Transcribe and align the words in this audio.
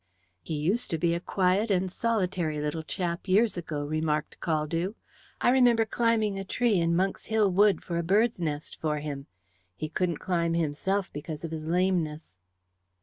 "He 0.41 0.55
used 0.55 0.89
to 0.89 0.97
be 0.97 1.13
a 1.13 1.19
quiet 1.19 1.69
and 1.69 1.91
solitary 1.91 2.59
little 2.59 2.81
chap 2.81 3.27
years 3.27 3.55
ago," 3.55 3.85
remarked 3.85 4.39
Caldew. 4.41 4.95
"I 5.39 5.49
remember 5.49 5.85
climbing 5.85 6.39
a 6.39 6.43
tree 6.43 6.79
in 6.79 6.95
Monk's 6.95 7.27
Hill 7.27 7.51
wood 7.51 7.83
for 7.83 7.99
a 7.99 8.03
bird's 8.03 8.39
nest 8.41 8.79
for 8.81 8.97
him. 8.97 9.27
He 9.75 9.89
couldn't 9.89 10.17
climb 10.17 10.55
himself 10.55 11.13
because 11.13 11.43
of 11.43 11.51
his 11.51 11.67
lameness." 11.67 12.33